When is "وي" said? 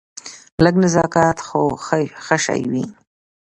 2.71-2.85